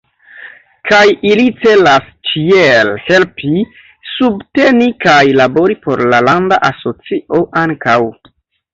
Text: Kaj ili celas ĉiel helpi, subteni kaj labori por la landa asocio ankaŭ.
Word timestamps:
Kaj 0.91 1.01
ili 1.31 1.43
celas 1.65 2.07
ĉiel 2.31 2.91
helpi, 3.11 3.53
subteni 4.15 4.91
kaj 5.09 5.21
labori 5.43 5.81
por 5.89 6.05
la 6.17 6.27
landa 6.33 6.63
asocio 6.75 7.49
ankaŭ. 7.67 8.03